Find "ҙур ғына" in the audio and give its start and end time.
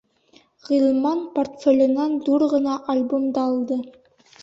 2.31-2.81